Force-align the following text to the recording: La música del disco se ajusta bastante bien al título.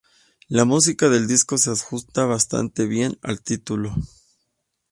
La 0.47 0.65
música 0.65 1.09
del 1.09 1.27
disco 1.27 1.59
se 1.59 1.69
ajusta 1.69 2.25
bastante 2.25 2.87
bien 2.87 3.19
al 3.21 3.39
título. 3.43 3.93